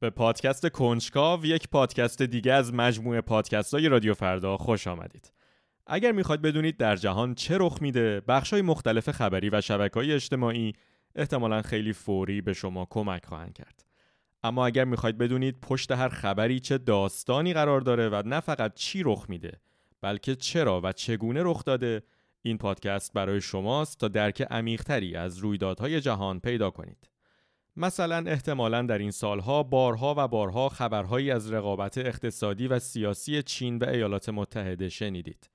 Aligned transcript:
به 0.00 0.10
پادکست 0.10 0.68
کنجکاو 0.68 1.46
یک 1.46 1.68
پادکست 1.68 2.22
دیگه 2.22 2.52
از 2.52 2.74
مجموعه 2.74 3.20
پادکست 3.20 3.74
های 3.74 3.88
رادیو 3.88 4.14
فردا 4.14 4.56
خوش 4.56 4.86
آمدید. 4.86 5.32
اگر 5.86 6.12
می‌خواید 6.12 6.42
بدونید 6.42 6.76
در 6.76 6.96
جهان 6.96 7.34
چه 7.34 7.58
رخ 7.58 7.82
میده، 7.82 8.20
بخش 8.20 8.52
های 8.52 8.62
مختلف 8.62 9.10
خبری 9.10 9.50
و 9.50 9.60
شبکه 9.60 9.94
های 9.94 10.12
اجتماعی 10.12 10.72
احتمالا 11.14 11.62
خیلی 11.62 11.92
فوری 11.92 12.40
به 12.40 12.52
شما 12.52 12.86
کمک 12.90 13.24
خواهند 13.24 13.52
کرد. 13.52 13.84
اما 14.42 14.66
اگر 14.66 14.84
می‌خواید 14.84 15.18
بدونید 15.18 15.60
پشت 15.60 15.92
هر 15.92 16.08
خبری 16.08 16.60
چه 16.60 16.78
داستانی 16.78 17.52
قرار 17.52 17.80
داره 17.80 18.08
و 18.08 18.22
نه 18.26 18.40
فقط 18.40 18.74
چی 18.74 19.02
رخ 19.02 19.26
میده، 19.28 19.60
بلکه 20.00 20.34
چرا 20.34 20.80
و 20.84 20.92
چگونه 20.92 21.42
رخ 21.42 21.64
داده، 21.64 22.02
این 22.42 22.58
پادکست 22.58 23.12
برای 23.12 23.40
شماست 23.40 23.98
تا 23.98 24.08
درک 24.08 24.42
عمیقتری 24.50 25.16
از 25.16 25.38
رویدادهای 25.38 26.00
جهان 26.00 26.40
پیدا 26.40 26.70
کنید. 26.70 27.10
مثلا 27.76 28.30
احتمالا 28.30 28.82
در 28.82 28.98
این 28.98 29.10
سالها 29.10 29.62
بارها 29.62 30.14
و 30.18 30.28
بارها 30.28 30.68
خبرهایی 30.68 31.30
از 31.30 31.52
رقابت 31.52 31.98
اقتصادی 31.98 32.68
و 32.68 32.78
سیاسی 32.78 33.42
چین 33.42 33.78
و 33.78 33.88
ایالات 33.88 34.28
متحده 34.28 34.88
شنیدید. 34.88 35.50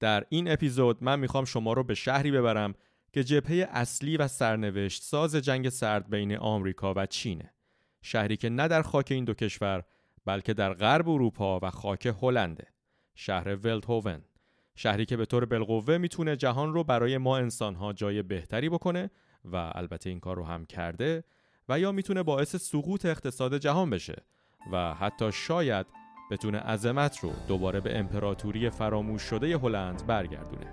در 0.00 0.24
این 0.28 0.50
اپیزود 0.50 1.04
من 1.04 1.20
می‌خوام 1.20 1.44
شما 1.44 1.72
رو 1.72 1.84
به 1.84 1.94
شهری 1.94 2.30
ببرم 2.30 2.74
که 3.12 3.24
جبهه 3.24 3.68
اصلی 3.70 4.16
و 4.16 4.28
سرنوشت 4.28 5.02
ساز 5.02 5.34
جنگ 5.36 5.68
سرد 5.68 6.10
بین 6.10 6.36
آمریکا 6.36 6.94
و 6.96 7.06
چینه. 7.06 7.54
شهری 8.02 8.36
که 8.36 8.48
نه 8.48 8.68
در 8.68 8.82
خاک 8.82 9.06
این 9.10 9.24
دو 9.24 9.34
کشور 9.34 9.84
بلکه 10.24 10.54
در 10.54 10.74
غرب 10.74 11.08
اروپا 11.08 11.60
و 11.62 11.70
خاک 11.70 12.14
هلنده. 12.22 12.66
شهر 13.14 13.56
ولتهوون. 13.56 14.24
شهری 14.76 15.04
که 15.04 15.16
به 15.16 15.26
طور 15.26 15.44
بالقوه 15.44 15.98
می‌تونه 15.98 16.36
جهان 16.36 16.72
رو 16.72 16.84
برای 16.84 17.18
ما 17.18 17.36
انسانها 17.36 17.92
جای 17.92 18.22
بهتری 18.22 18.68
بکنه 18.68 19.10
و 19.44 19.72
البته 19.74 20.10
این 20.10 20.20
کار 20.20 20.36
رو 20.36 20.44
هم 20.44 20.66
کرده 20.66 21.24
و 21.68 21.78
یا 21.78 21.92
می‌تونه 21.92 22.22
باعث 22.22 22.56
سقوط 22.56 23.06
اقتصاد 23.06 23.58
جهان 23.58 23.90
بشه 23.90 24.22
و 24.72 24.94
حتی 24.94 25.32
شاید 25.32 25.86
بتونه 26.30 26.58
عظمت 26.58 27.18
رو 27.18 27.32
دوباره 27.48 27.80
به 27.80 27.98
امپراتوری 27.98 28.70
فراموش 28.70 29.22
شده 29.22 29.58
هلند 29.58 30.06
برگردونه. 30.06 30.66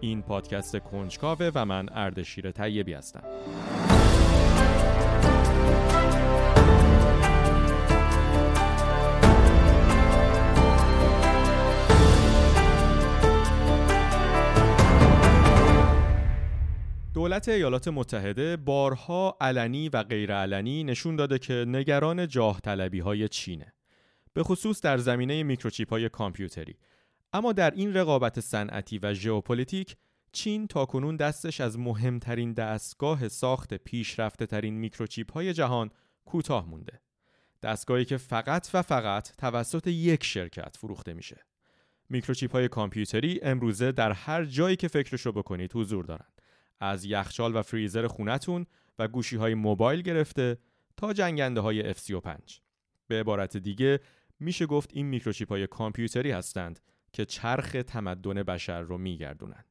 این 0.00 0.22
پادکست 0.22 0.76
کنجکاوه 0.76 1.50
و 1.54 1.64
من 1.64 1.88
اردشیر 1.92 2.50
طیبی 2.50 2.92
هستم. 2.92 3.22
دولت 17.30 17.48
ایالات 17.48 17.88
متحده 17.88 18.56
بارها 18.56 19.36
علنی 19.40 19.88
و 19.88 20.02
غیرعلنی 20.02 20.84
نشون 20.84 21.16
داده 21.16 21.38
که 21.38 21.64
نگران 21.68 22.28
جاه 22.28 22.60
طلبی 22.60 23.00
های 23.00 23.28
چینه. 23.28 23.72
به 24.32 24.42
خصوص 24.42 24.80
در 24.80 24.98
زمینه 24.98 25.42
میکروچیپ 25.42 25.90
های 25.90 26.08
کامپیوتری. 26.08 26.76
اما 27.32 27.52
در 27.52 27.70
این 27.70 27.94
رقابت 27.94 28.40
صنعتی 28.40 28.98
و 28.98 29.14
ژئوپلیتیک 29.14 29.96
چین 30.32 30.66
تاکنون 30.66 31.16
دستش 31.16 31.60
از 31.60 31.78
مهمترین 31.78 32.52
دستگاه 32.52 33.28
ساخت 33.28 33.74
پیشرفته 33.74 34.46
ترین 34.46 34.74
میکروچیپ 34.74 35.32
های 35.32 35.52
جهان 35.52 35.90
کوتاه 36.24 36.68
مونده. 36.68 37.00
دستگاهی 37.62 38.04
که 38.04 38.16
فقط 38.16 38.70
و 38.74 38.82
فقط 38.82 39.36
توسط 39.36 39.86
یک 39.86 40.24
شرکت 40.24 40.76
فروخته 40.76 41.14
میشه. 41.14 41.46
میکروچیپ 42.08 42.52
های 42.52 42.68
کامپیوتری 42.68 43.40
امروزه 43.42 43.92
در 43.92 44.12
هر 44.12 44.44
جایی 44.44 44.76
که 44.76 44.88
فکرشو 44.88 45.32
بکنید 45.32 45.72
حضور 45.74 46.04
دارند. 46.04 46.40
از 46.80 47.04
یخچال 47.04 47.56
و 47.56 47.62
فریزر 47.62 48.06
خونتون 48.06 48.66
و 48.98 49.08
گوشی 49.08 49.36
های 49.36 49.54
موبایل 49.54 50.02
گرفته 50.02 50.58
تا 50.96 51.12
جنگنده 51.12 51.60
های 51.60 51.94
F35 51.94 52.60
به 53.08 53.20
عبارت 53.20 53.56
دیگه 53.56 54.00
میشه 54.40 54.66
گفت 54.66 54.90
این 54.92 55.06
میکروچیپ 55.06 55.48
های 55.48 55.66
کامپیوتری 55.66 56.30
هستند 56.30 56.80
که 57.12 57.24
چرخ 57.24 57.76
تمدن 57.86 58.42
بشر 58.42 58.80
رو 58.80 58.98
میگردونن. 58.98 59.64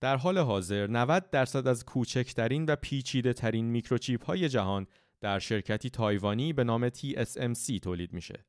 در 0.00 0.16
حال 0.16 0.38
حاضر 0.38 0.86
90 0.86 1.30
درصد 1.30 1.66
از 1.66 1.84
کوچکترین 1.84 2.64
و 2.64 2.76
پیچیده 2.76 3.32
ترین 3.32 3.64
میکروچیپ 3.64 4.24
های 4.24 4.48
جهان 4.48 4.86
در 5.20 5.38
شرکتی 5.38 5.90
تایوانی 5.90 6.52
به 6.52 6.64
نام 6.64 6.88
TSMC 6.88 7.80
تولید 7.82 8.12
میشه. 8.12 8.44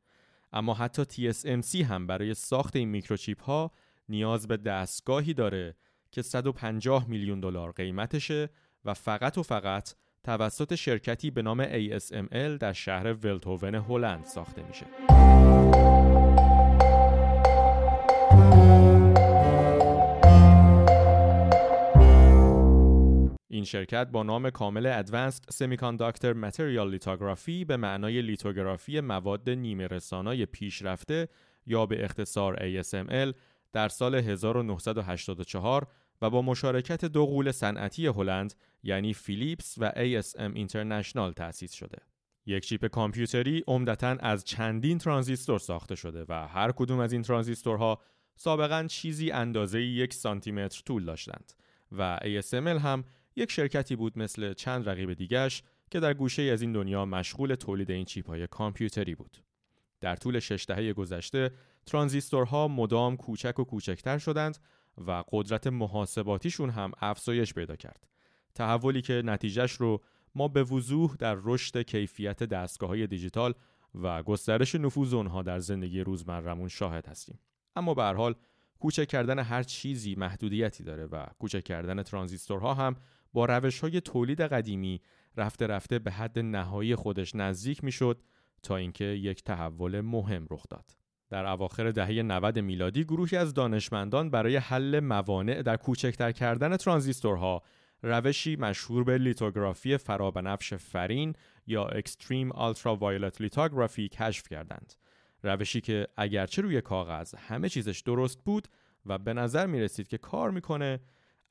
اما 0.54 0.74
حتی 0.74 1.32
TSMC 1.34 1.76
هم 1.76 2.08
برای 2.08 2.34
ساخت 2.34 2.76
این 2.76 2.90
میکروچیپ 2.90 3.44
ها 3.44 3.72
نیاز 4.10 4.48
به 4.48 4.58
دستگاهی 4.58 5.34
داره 5.34 5.76
که 6.16 6.22
150 6.22 7.10
میلیون 7.10 7.40
دلار 7.40 7.72
قیمتشه 7.72 8.50
و 8.86 8.94
فقط 8.94 9.38
و 9.38 9.44
فقط 9.44 9.94
توسط 10.24 10.76
شرکتی 10.76 11.32
به 11.32 11.42
نام 11.42 11.66
ASML 11.66 12.58
در 12.60 12.74
شهر 12.74 13.14
ولتوون 13.14 13.76
هلند 13.76 14.26
ساخته 14.26 14.64
میشه. 14.64 14.86
این 23.48 23.64
شرکت 23.64 24.08
با 24.08 24.24
نام 24.24 24.50
کامل 24.50 25.04
Advanced 25.04 25.54
Semiconductor 25.54 26.36
Material 26.44 27.00
Lithography 27.00 27.66
به 27.68 27.78
معنای 27.78 28.22
لیتوگرافی 28.22 29.02
مواد 29.02 29.50
نیمه 29.50 29.88
رسانای 29.88 30.46
پیشرفته 30.46 31.28
یا 31.66 31.86
به 31.86 32.04
اختصار 32.04 32.82
ASML 32.82 33.36
در 33.74 33.90
سال 33.90 34.16
1984 34.16 35.88
با 36.30 36.42
مشارکت 36.42 37.06
دو 37.06 37.26
غول 37.26 37.52
صنعتی 37.52 38.08
هلند 38.08 38.54
یعنی 38.84 39.14
فیلیپس 39.14 39.76
و 39.78 39.90
ASM 39.90 40.52
اینترنشنال 40.56 41.34
تأسیس 41.34 41.74
شده. 41.74 41.98
یک 42.46 42.66
چیپ 42.66 42.88
کامپیوتری 42.88 43.64
عمدتا 43.68 44.08
از 44.20 44.46
چندین 44.46 44.98
ترانزیستور 44.98 45.60
ساخته 45.60 45.96
شده 45.96 46.26
و 46.30 46.48
هر 46.48 46.72
کدوم 46.72 47.00
از 47.00 47.14
این 47.14 47.22
ترانزیستورها 47.22 48.02
سابقا 48.36 48.86
چیزی 48.90 49.32
اندازه 49.32 49.82
یک 49.82 50.14
سانتیمتر 50.14 50.82
طول 50.86 51.06
داشتند 51.06 51.54
و 51.92 52.20
ASML 52.22 52.54
هم 52.54 53.04
یک 53.36 53.52
شرکتی 53.52 53.96
بود 53.96 54.20
مثل 54.20 54.54
چند 54.54 54.90
رقیب 54.90 55.14
دیگش 55.14 55.64
که 55.92 56.00
در 56.00 56.14
گوشه 56.14 56.42
از 56.42 56.62
این 56.62 56.72
دنیا 56.72 57.06
مشغول 57.06 57.56
تولید 57.56 57.92
این 57.92 58.06
چیپ 58.06 58.28
های 58.28 58.48
کامپیوتری 58.48 59.16
بود. 59.16 59.38
در 60.02 60.16
طول 60.16 60.40
شش 60.40 60.66
دهه 60.68 60.94
گذشته 60.94 61.52
ترانزیستورها 61.86 62.68
مدام 62.68 63.18
کوچک 63.18 63.60
و 63.60 63.64
کوچکتر 63.64 64.18
شدند 64.18 64.58
و 64.98 65.24
قدرت 65.32 65.68
محاسباتیشون 65.68 66.70
هم 66.70 66.92
افزایش 67.02 67.54
پیدا 67.54 67.76
کرد. 67.76 68.08
تحولی 68.56 69.02
که 69.02 69.22
نتیجهش 69.26 69.72
رو 69.72 70.04
ما 70.36 70.48
به 70.48 70.64
وضوح 70.64 71.16
در 71.16 71.38
رشد 71.44 71.82
کیفیت 71.82 72.44
دستگاه 72.44 72.90
های 72.90 73.08
دیجیتال 73.08 73.54
و 73.96 74.24
گسترش 74.24 74.76
نفوذ 74.76 75.14
اونها 75.14 75.42
در 75.42 75.60
زندگی 75.60 76.02
روزمرمون 76.02 76.68
شاهد 76.68 77.08
هستیم. 77.08 77.40
اما 77.76 77.94
به 77.94 78.04
هر 78.04 78.14
حال 78.14 78.36
کوچک 78.80 79.08
کردن 79.08 79.40
هر 79.40 79.64
چیزی 79.64 80.16
محدودیتی 80.16 80.84
داره 80.84 81.06
و 81.06 81.26
کوچک 81.40 81.64
کردن 81.64 82.04
ترانزیستورها 82.04 82.74
هم 82.74 82.96
با 83.34 83.46
روش 83.46 83.80
های 83.80 84.02
تولید 84.02 84.42
قدیمی 84.42 85.02
رفته 85.38 85.68
رفته 85.68 86.00
به 86.00 86.12
حد 86.12 86.40
نهایی 86.40 86.96
خودش 86.96 87.36
نزدیک 87.36 87.84
می‌شد 87.84 88.22
تا 88.64 88.76
اینکه 88.76 89.04
یک 89.04 89.44
تحول 89.44 90.02
مهم 90.02 90.48
رخ 90.52 90.66
داد. 90.70 91.05
در 91.36 91.46
اواخر 91.46 91.92
دهه 91.92 92.12
90 92.22 92.60
میلادی 92.60 93.04
گروهی 93.04 93.38
از 93.38 93.54
دانشمندان 93.54 94.30
برای 94.30 94.56
حل 94.56 95.00
موانع 95.00 95.62
در 95.62 95.78
کوچکتر 95.78 96.32
کردن 96.32 96.78
ترانزیستورها 96.78 97.62
روشی 98.04 98.56
مشهور 98.56 99.04
به 99.04 99.18
لیتوگرافی 99.18 99.98
فرابنفش 99.98 100.74
فرین 100.74 101.34
یا 101.68 101.86
اکستریم 101.86 102.50
Ultraviolet 102.52 103.42
لیتوگرافی 103.42 104.10
کشف 104.10 104.48
کردند. 104.48 104.94
روشی 105.44 105.82
که 105.82 106.08
اگرچه 106.18 106.62
روی 106.62 106.82
کاغذ 106.82 107.36
همه 107.36 107.70
چیزش 107.70 108.00
درست 108.00 108.40
بود 108.46 108.68
و 109.06 109.18
به 109.18 109.34
نظر 109.34 109.66
می 109.66 109.82
رسید 109.82 110.08
که 110.08 110.18
کار 110.18 110.52
می‌کنه 110.52 111.00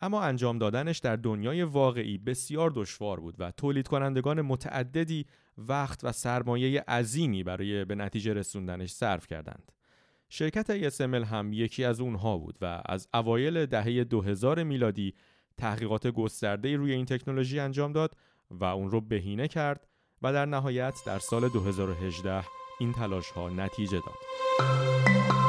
اما 0.01 0.23
انجام 0.23 0.59
دادنش 0.59 0.99
در 0.99 1.17
دنیای 1.17 1.63
واقعی 1.63 2.19
بسیار 2.19 2.73
دشوار 2.75 3.21
بود 3.21 3.35
و 3.39 3.51
تولید 3.51 3.89
کنندگان 3.89 4.43
متعددی 4.43 5.27
وقت 5.59 6.05
و 6.05 6.13
سرمایه 6.13 6.81
عظیمی 6.81 7.43
برای 7.43 7.85
به 7.85 7.95
نتیجه 7.95 8.33
رسوندنش 8.33 8.93
صرف 8.93 9.27
کردند. 9.27 9.73
شرکت 10.29 10.91
ASML 10.91 11.27
هم 11.27 11.53
یکی 11.53 11.85
از 11.85 12.01
اونها 12.01 12.39
بود 12.39 12.59
و 12.61 12.83
از 12.87 13.09
اوایل 13.15 13.67
دهه 13.67 14.05
2000 14.05 14.63
میلادی 14.63 15.15
تحقیقات 15.59 16.07
گسترده 16.07 16.77
روی 16.77 16.93
این 16.93 17.07
تکنولوژی 17.07 17.61
انجام 17.61 17.93
داد 17.93 18.17
و 18.51 18.65
اون 18.65 18.91
رو 18.91 19.01
بهینه 19.01 19.49
کرد 19.49 19.87
و 20.23 20.33
در 20.33 20.47
نهایت 20.47 20.95
در 21.07 21.19
سال 21.19 21.49
2018 21.49 22.45
این 22.81 22.93
تلاش 22.93 23.31
ها 23.31 23.49
نتیجه 23.49 24.01
داد. 24.07 25.44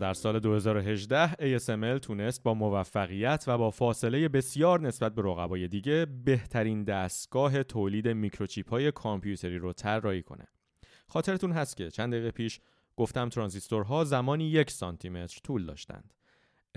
در 0.00 0.14
سال 0.14 0.38
2018 0.38 1.32
ASML 1.32 2.00
تونست 2.00 2.42
با 2.42 2.54
موفقیت 2.54 3.44
و 3.46 3.58
با 3.58 3.70
فاصله 3.70 4.28
بسیار 4.28 4.80
نسبت 4.80 5.14
به 5.14 5.22
رقبای 5.22 5.68
دیگه 5.68 6.06
بهترین 6.24 6.84
دستگاه 6.84 7.62
تولید 7.62 8.08
میکروچیپ 8.08 8.70
های 8.70 8.92
کامپیوتری 8.92 9.58
رو 9.58 9.72
طراحی 9.72 10.22
کنه. 10.22 10.46
خاطرتون 11.06 11.52
هست 11.52 11.76
که 11.76 11.90
چند 11.90 12.12
دقیقه 12.12 12.30
پیش 12.30 12.60
گفتم 12.96 13.28
ترانزیستورها 13.28 14.04
زمانی 14.04 14.44
یک 14.44 14.70
سانتی 14.70 15.08
متر 15.08 15.40
طول 15.44 15.66
داشتند. 15.66 16.14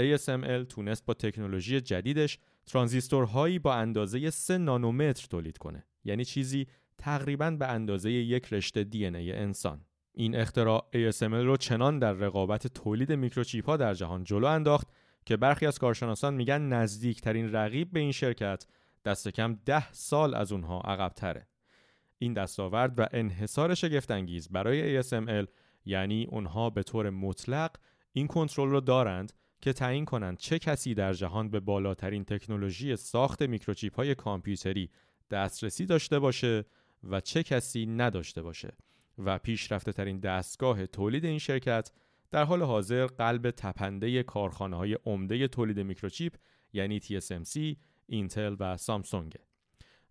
ASML 0.01 0.67
تونست 0.69 1.05
با 1.05 1.13
تکنولوژی 1.13 1.81
جدیدش 1.81 2.39
ترانزیستورهایی 2.65 3.59
با 3.59 3.73
اندازه 3.73 4.29
3 4.29 4.57
نانومتر 4.57 5.27
تولید 5.29 5.57
کنه 5.57 5.85
یعنی 6.03 6.25
چیزی 6.25 6.67
تقریبا 6.97 7.51
به 7.51 7.67
اندازه 7.67 8.11
یک 8.11 8.53
رشته 8.53 8.83
دی 8.83 9.05
انسان 9.05 9.85
این 10.13 10.36
اختراع 10.36 10.86
ASML 10.94 11.21
رو 11.21 11.57
چنان 11.57 12.00
در 12.00 12.13
رقابت 12.13 12.68
تولید 12.68 13.12
میکروچیپ 13.12 13.65
ها 13.65 13.77
در 13.77 13.94
جهان 13.94 14.24
جلو 14.24 14.48
انداخت 14.48 14.88
که 15.25 15.38
برخی 15.38 15.65
از 15.65 15.80
کارشناسان 15.80 16.33
میگن 16.33 16.62
نزدیکترین 16.62 17.51
رقیب 17.51 17.92
به 17.92 18.00
این 18.00 18.12
شرکت 18.12 18.65
دست 19.06 19.27
کم 19.27 19.60
ده 19.65 19.92
سال 19.92 20.36
از 20.36 20.51
اونها 20.51 20.80
عقب 20.80 21.13
تره. 21.13 21.48
این 22.18 22.33
دستاورد 22.33 23.00
و 23.00 23.06
انحصار 23.12 23.74
شگفتانگیز 23.74 24.50
برای 24.50 25.04
ASML 25.04 25.48
یعنی 25.86 26.27
اونها 26.30 26.69
به 26.69 26.83
طور 26.83 27.09
مطلق 27.09 27.71
این 28.13 28.27
کنترل 28.27 28.69
رو 28.69 28.81
دارند 28.81 29.33
که 29.62 29.74
تعیین 29.74 30.06
کنند 30.06 30.38
چه 30.38 30.59
کسی 30.59 30.94
در 30.94 31.13
جهان 31.13 31.50
به 31.50 31.59
بالاترین 31.59 32.25
تکنولوژی 32.25 32.95
ساخت 32.95 33.42
میکروچیپ 33.42 33.95
های 33.95 34.16
کامپیوتری 34.16 34.89
دسترسی 35.31 35.86
داشته 35.86 36.19
باشه 36.19 36.66
و 37.04 37.19
چه 37.19 37.44
کسی 37.44 37.86
نداشته 37.86 38.42
باشه 38.42 38.74
و 39.18 39.39
پیشرفته 39.39 39.92
ترین 39.92 40.19
دستگاه 40.19 40.86
تولید 40.86 41.25
این 41.25 41.39
شرکت 41.39 41.92
در 42.31 42.44
حال 42.44 42.63
حاضر 42.63 43.06
قلب 43.06 43.51
تپنده 43.51 44.24
کارخانه 44.24 44.77
های 44.77 44.98
عمده 45.06 45.48
تولید 45.48 45.80
میکروچیپ 45.80 46.33
یعنی 46.74 47.00
TSMC، 47.00 47.75
اینتل 48.07 48.56
و 48.60 48.77
سامسونگ 48.77 49.36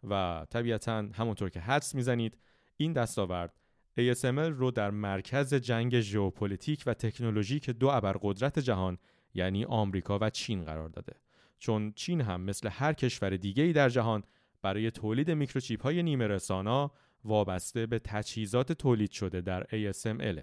و 0.04 0.46
طبیعتا 0.50 1.08
همونطور 1.14 1.50
که 1.50 1.60
حدس 1.60 1.94
می‌زنید 1.94 2.38
این 2.76 2.92
دستاورد 2.92 3.54
ASML 4.00 4.50
رو 4.52 4.70
در 4.70 4.90
مرکز 4.90 5.54
جنگ 5.54 6.00
ژئوپلیتیک 6.00 6.82
و 6.86 6.94
تکنولوژیک 6.94 7.70
دو 7.70 7.88
ابرقدرت 7.88 8.58
جهان 8.58 8.98
یعنی 9.34 9.64
آمریکا 9.64 10.18
و 10.20 10.30
چین 10.30 10.64
قرار 10.64 10.88
داده. 10.88 11.12
چون 11.58 11.92
چین 11.92 12.20
هم 12.20 12.40
مثل 12.40 12.68
هر 12.68 12.92
کشور 12.92 13.36
دیگه‌ای 13.36 13.72
در 13.72 13.88
جهان 13.88 14.24
برای 14.62 14.90
تولید 14.90 15.30
میکروچیپ 15.30 15.82
های 15.82 16.02
نیمه 16.02 16.26
رسانا 16.26 16.92
وابسته 17.24 17.86
به 17.86 17.98
تجهیزات 17.98 18.72
تولید 18.72 19.10
شده 19.10 19.40
در 19.40 19.62
ASML. 19.62 20.42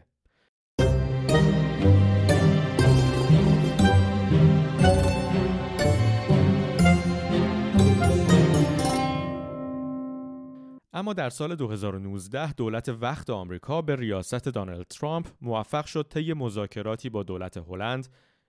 اما 10.94 11.14
در 11.14 11.30
سال 11.30 11.56
2019 11.56 12.54
دولت 12.54 12.90
وقت 12.90 13.30
آمریکا 13.30 13.81
به 13.81 13.96
ریاست 13.96 14.50
دانالد 14.50 14.88
ترامپ 14.88 15.28
موفق 15.42 15.86
شد 15.86 16.08
طی 16.10 16.34
مذاکراتی 16.34 17.10
با 17.10 17.24
دولت 17.24 17.58
هلند 17.58 18.08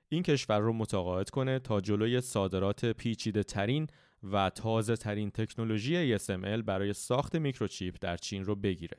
این 0.09 0.23
کشور 0.23 0.59
رو 0.59 0.73
متقاعد 0.73 1.31
کنه 1.31 1.59
تا 1.59 1.81
جلوی 1.81 2.21
صادرات 2.21 2.87
پیچیده 2.87 3.43
ترین 3.43 3.87
و 4.23 4.51
تازه 4.51 4.97
ترین 4.97 5.31
تکنولوژی 5.31 6.19
ASML 6.19 6.63
برای 6.67 6.93
ساخت 6.93 7.37
میکروچیپ 7.37 7.97
در 8.01 8.17
چین 8.17 8.45
رو 8.45 8.55
بگیره. 8.55 8.97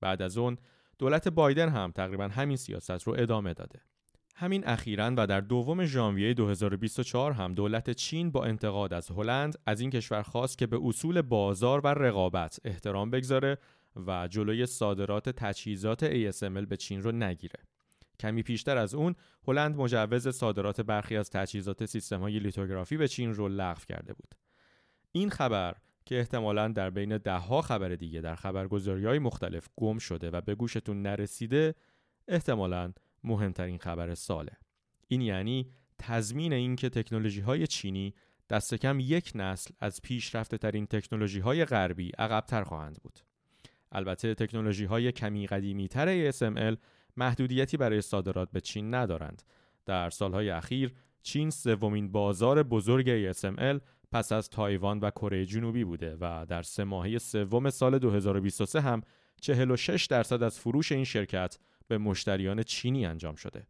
بعد 0.00 0.22
از 0.22 0.38
اون 0.38 0.56
دولت 0.98 1.28
بایدن 1.28 1.68
هم 1.68 1.90
تقریبا 1.90 2.28
همین 2.28 2.56
سیاست 2.56 3.02
رو 3.02 3.14
ادامه 3.18 3.54
داده. 3.54 3.80
همین 4.38 4.68
اخیرا 4.68 5.12
و 5.16 5.26
در 5.26 5.40
دوم 5.40 5.84
ژانویه 5.84 6.34
2024 6.34 7.32
هم 7.32 7.54
دولت 7.54 7.90
چین 7.90 8.30
با 8.30 8.44
انتقاد 8.44 8.92
از 8.92 9.10
هلند 9.10 9.58
از 9.66 9.80
این 9.80 9.90
کشور 9.90 10.22
خواست 10.22 10.58
که 10.58 10.66
به 10.66 10.80
اصول 10.82 11.22
بازار 11.22 11.80
و 11.84 11.86
رقابت 11.86 12.58
احترام 12.64 13.10
بگذاره 13.10 13.58
و 14.06 14.28
جلوی 14.28 14.66
صادرات 14.66 15.28
تجهیزات 15.28 16.30
ASML 16.30 16.66
به 16.68 16.76
چین 16.76 17.02
رو 17.02 17.12
نگیره. 17.12 17.60
کمی 18.20 18.42
پیشتر 18.42 18.76
از 18.76 18.94
اون 18.94 19.14
هلند 19.48 19.76
مجوز 19.76 20.28
صادرات 20.28 20.80
برخی 20.80 21.16
از 21.16 21.30
تجهیزات 21.30 21.86
سیستم 21.86 22.20
های 22.20 22.38
لیتوگرافی 22.38 22.96
به 22.96 23.08
چین 23.08 23.34
رو 23.34 23.48
لغو 23.48 23.80
کرده 23.88 24.12
بود. 24.12 24.34
این 25.16 25.30
خبر 25.30 25.76
که 26.04 26.18
احتمالا 26.18 26.68
در 26.68 26.90
بین 26.90 27.18
دهها 27.18 27.62
خبر 27.62 27.88
دیگه 27.88 28.20
در 28.20 28.34
خبرگزاری 28.34 29.04
های 29.04 29.18
مختلف 29.18 29.68
گم 29.76 29.98
شده 29.98 30.30
و 30.30 30.40
به 30.40 30.54
گوشتون 30.54 31.02
نرسیده 31.02 31.74
احتمالا 32.28 32.92
مهمترین 33.24 33.78
خبر 33.78 34.14
ساله. 34.14 34.52
این 35.08 35.20
یعنی 35.20 35.70
تضمین 35.98 36.52
اینکه 36.52 36.88
تکنولوژی 36.88 37.40
های 37.40 37.66
چینی 37.66 38.14
دست 38.50 38.74
کم 38.74 39.00
یک 39.00 39.32
نسل 39.34 39.74
از 39.80 40.02
پیشرفته 40.02 40.58
ترین 40.58 40.86
تکنولوژی 40.86 41.40
های 41.40 41.64
غربی 41.64 42.12
عقبتر 42.18 42.64
خواهند 42.64 42.98
بود. 43.02 43.18
البته 43.92 44.34
تکنولوژی 44.34 44.84
های 44.84 45.12
کمی 45.12 45.46
قدیمی 45.46 45.88
تر 45.88 46.30
ASML 46.30 46.76
محدودیتی 47.16 47.76
برای 47.76 48.00
صادرات 48.00 48.50
به 48.50 48.60
چین 48.60 48.94
ندارند. 48.94 49.42
در 49.86 50.10
سالهای 50.10 50.50
اخیر 50.50 50.94
چین 51.22 51.50
سومین 51.50 52.12
بازار 52.12 52.62
بزرگ 52.62 53.32
ASML 53.32 53.80
پس 54.16 54.32
از 54.32 54.50
تایوان 54.50 54.98
و 54.98 55.10
کره 55.10 55.46
جنوبی 55.46 55.84
بوده 55.84 56.16
و 56.20 56.46
در 56.48 56.62
سه 56.62 56.84
ماهه 56.84 57.18
سوم 57.18 57.70
سال 57.70 57.98
2023 57.98 58.80
هم 58.80 59.00
46 59.40 60.06
درصد 60.06 60.42
از 60.42 60.58
فروش 60.58 60.92
این 60.92 61.04
شرکت 61.04 61.58
به 61.88 61.98
مشتریان 61.98 62.62
چینی 62.62 63.06
انجام 63.06 63.34
شده. 63.34 63.66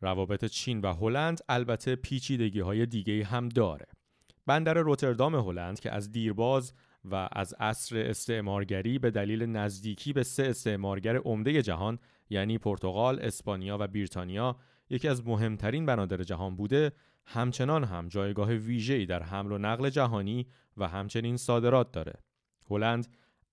روابط 0.00 0.44
چین 0.44 0.80
و 0.80 0.94
هلند 0.94 1.40
البته 1.48 1.96
پیچیدگی 1.96 2.60
های 2.60 2.86
دیگه 2.86 3.24
هم 3.24 3.48
داره. 3.48 3.86
بندر 4.46 4.74
روتردام 4.74 5.34
هلند 5.34 5.80
که 5.80 5.92
از 5.92 6.12
دیرباز 6.12 6.72
و 7.04 7.28
از 7.32 7.54
عصر 7.60 7.98
استعمارگری 7.98 8.98
به 8.98 9.10
دلیل 9.10 9.46
نزدیکی 9.46 10.12
به 10.12 10.22
سه 10.22 10.42
استعمارگر 10.42 11.16
عمده 11.16 11.62
جهان 11.62 11.98
یعنی 12.30 12.58
پرتغال، 12.58 13.20
اسپانیا 13.20 13.78
و 13.80 13.86
بریتانیا 13.86 14.56
یکی 14.90 15.08
از 15.08 15.26
مهمترین 15.26 15.86
بنادر 15.86 16.22
جهان 16.22 16.56
بوده 16.56 16.92
همچنان 17.26 17.84
هم 17.84 18.08
جایگاه 18.08 18.52
ویژه‌ای 18.52 19.06
در 19.06 19.22
حمل 19.22 19.52
و 19.52 19.58
نقل 19.58 19.90
جهانی 19.90 20.46
و 20.76 20.88
همچنین 20.88 21.36
صادرات 21.36 21.92
داره. 21.92 22.12
هلند 22.70 23.06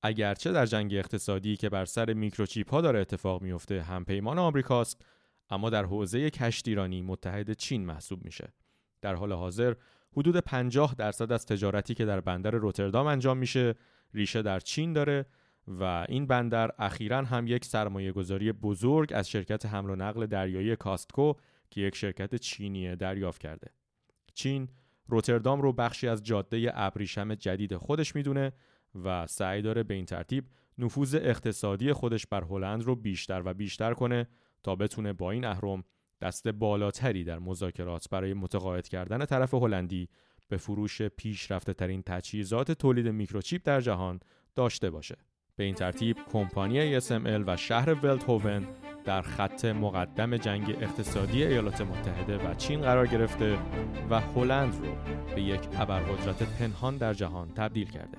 اگرچه 0.04 0.52
در 0.52 0.66
جنگ 0.66 0.94
اقتصادی 0.94 1.58
که 1.58 1.70
بر 1.70 1.86
سر 1.86 2.14
میکروچیپ 2.14 2.72
ها 2.72 2.82
داره 2.82 3.00
اتفاق 3.00 3.42
میفته 3.42 3.82
هم 3.82 4.06
پیمان 4.06 4.40
آمریکاست 4.40 5.06
اما 5.50 5.70
در 5.70 5.86
حوزه 5.86 6.30
کشتیرانی 6.30 7.02
متحد 7.02 7.54
چین 7.54 7.86
محسوب 7.86 8.24
میشه. 8.26 8.54
در 9.02 9.16
حال 9.16 9.34
حاضر 9.34 9.74
حدود 10.18 10.38
50 10.38 10.96
درصد 10.98 11.32
از 11.32 11.46
تجارتی 11.46 11.94
که 11.94 12.06
در 12.06 12.20
بندر 12.20 12.52
روتردام 12.52 13.08
انجام 13.08 13.38
میشه 13.38 13.76
ریشه 14.14 14.42
در 14.42 14.60
چین 14.60 14.94
داره 14.94 15.26
و 15.68 16.06
این 16.10 16.28
بندر 16.28 16.72
اخیرا 16.80 17.24
هم 17.24 17.48
یک 17.48 17.66
سرمایه 17.66 18.12
گذاری 18.12 18.52
بزرگ 18.52 19.12
از 19.14 19.30
شرکت 19.30 19.66
حمل 19.66 19.90
و 19.90 19.96
نقل 19.96 20.26
دریایی 20.26 20.76
کاستکو 20.76 21.34
که 21.70 21.82
یک 21.82 21.96
شرکت 21.96 22.36
چینیه 22.36 22.96
دریافت 22.96 23.42
کرده. 23.42 23.68
چین 24.34 24.70
روتردام 25.08 25.62
رو 25.62 25.74
بخشی 25.74 26.08
از 26.08 26.24
جاده 26.24 26.72
ابریشم 26.74 27.36
جدید 27.36 27.78
خودش 27.78 28.16
می‌دونه 28.16 28.52
و 29.04 29.28
سعی 29.28 29.62
داره 29.62 29.84
به 29.84 29.94
این 29.94 30.06
ترتیب 30.06 30.46
نفوذ 30.78 31.16
اقتصادی 31.16 31.94
خودش 31.94 32.28
بر 32.28 32.44
هلند 32.44 32.84
رو 32.84 32.96
بیشتر 32.96 33.42
و 33.46 33.54
بیشتر 33.54 33.94
کنه 33.94 34.28
تا 34.64 34.76
بتونه 34.76 35.14
با 35.14 35.32
این 35.32 35.46
اهرم 35.46 35.84
دست 36.22 36.48
بالاتری 36.48 37.24
در 37.24 37.40
مذاکرات 37.40 38.10
برای 38.10 38.34
متقاعد 38.34 38.88
کردن 38.88 39.26
طرف 39.26 39.54
هلندی 39.54 40.10
به 40.48 40.58
فروش 40.58 41.02
پیشرفته 41.02 41.74
ترین 41.74 42.04
تجهیزات 42.06 42.72
تولید 42.72 43.08
میکروچیپ 43.08 43.62
در 43.66 43.82
جهان 43.82 44.20
داشته 44.56 44.90
باشه. 44.90 45.18
به 45.56 45.64
این 45.64 45.76
ترتیب 45.76 46.18
کمپانی 46.34 47.00
ASML 47.00 47.44
و 47.48 47.58
شهر 47.58 47.94
ولتهوون 47.94 48.68
در 49.06 49.22
خط 49.22 49.66
مقدم 49.66 50.38
جنگ 50.38 50.76
اقتصادی 50.82 51.44
ایالات 51.44 51.82
متحده 51.82 52.38
و 52.38 52.54
چین 52.54 52.82
قرار 52.82 53.08
گرفته 53.08 53.58
و 54.10 54.20
هلند 54.20 54.76
رو 54.76 54.96
به 55.36 55.42
یک 55.42 55.62
ابرقدرت 55.80 56.60
پنهان 56.60 56.98
در 56.98 57.14
جهان 57.14 57.54
تبدیل 57.54 57.90
کرده. 57.90 58.18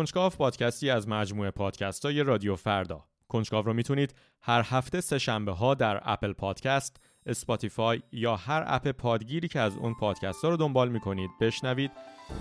کنجکاو 0.00 0.30
پادکستی 0.30 0.90
از 0.90 1.08
مجموعه 1.08 1.50
پادکست 1.50 2.04
های 2.04 2.22
رادیو 2.22 2.56
فردا 2.56 3.04
کنجکاو 3.28 3.64
رو 3.64 3.72
می‌تونید 3.72 4.14
هر 4.42 4.62
هفته 4.66 5.00
سه 5.00 5.18
شنبه 5.18 5.52
ها 5.52 5.74
در 5.74 6.00
اپل 6.04 6.32
پادکست، 6.32 7.00
اسپاتیفای 7.26 8.02
یا 8.12 8.36
هر 8.36 8.64
اپ 8.66 8.88
پادگیری 8.88 9.48
که 9.48 9.60
از 9.60 9.76
اون 9.76 9.94
پادکست 9.94 10.44
ها 10.44 10.50
رو 10.50 10.56
دنبال 10.56 10.88
می‌کنید 10.88 11.30
بشنوید 11.40 11.90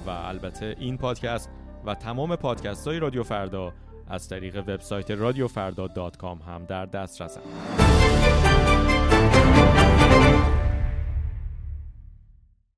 و 0.05 0.09
البته 0.09 0.75
این 0.79 0.97
پادکست 0.97 1.49
و 1.85 1.95
تمام 1.95 2.35
پادکست 2.35 2.87
های 2.87 2.99
رادیو 2.99 3.23
فردا 3.23 3.73
از 4.07 4.29
طریق 4.29 4.57
وبسایت 4.57 5.11
رادیو 5.11 5.47
فردا 5.47 5.89
هم 6.47 6.65
در 6.65 6.85
دست 6.85 7.21
رسند. 7.21 7.43